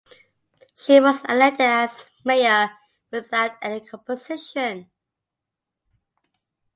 [0.75, 2.71] She was elected as Mayor
[3.11, 4.89] without any opposition.